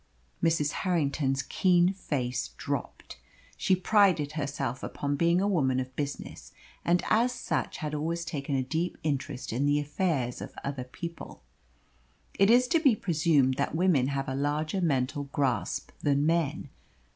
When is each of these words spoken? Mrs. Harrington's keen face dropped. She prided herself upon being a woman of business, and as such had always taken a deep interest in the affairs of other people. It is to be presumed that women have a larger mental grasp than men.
Mrs. 0.41 0.71
Harrington's 0.81 1.43
keen 1.43 1.93
face 1.93 2.47
dropped. 2.57 3.19
She 3.55 3.75
prided 3.75 4.31
herself 4.31 4.81
upon 4.81 5.15
being 5.15 5.39
a 5.39 5.47
woman 5.47 5.79
of 5.79 5.95
business, 5.95 6.51
and 6.83 7.03
as 7.11 7.31
such 7.31 7.77
had 7.77 7.93
always 7.93 8.25
taken 8.25 8.55
a 8.55 8.63
deep 8.63 8.97
interest 9.03 9.53
in 9.53 9.67
the 9.67 9.79
affairs 9.79 10.41
of 10.41 10.55
other 10.63 10.85
people. 10.85 11.43
It 12.39 12.49
is 12.49 12.67
to 12.69 12.79
be 12.79 12.95
presumed 12.95 13.57
that 13.57 13.75
women 13.75 14.07
have 14.07 14.27
a 14.27 14.33
larger 14.33 14.81
mental 14.81 15.25
grasp 15.25 15.91
than 16.01 16.25
men. 16.25 16.69